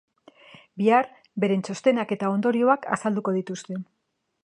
[0.81, 1.09] Bihar,
[1.45, 3.83] beren txostenak eta ondorioak azalduko dituzte.